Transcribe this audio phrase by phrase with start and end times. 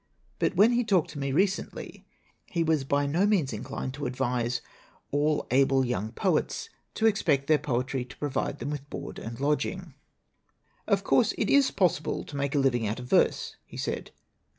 [0.39, 2.07] But when he talked to me recently
[2.47, 5.47] he was by no means inclined to advise 10 I4S LITERATURE IN THE MAKING all
[5.77, 9.93] able young poets to expect their poetry to provide them with board and lodging.
[10.87, 14.09] "Of course it is possible to make a living out of verse," he said.